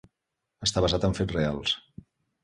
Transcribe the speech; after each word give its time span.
Està 0.67 0.81
basat 0.85 1.05
en 1.09 1.13
fets 1.19 1.35
reals. 1.37 1.75